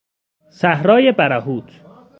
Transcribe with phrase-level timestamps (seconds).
[0.49, 1.81] صحرای برهوت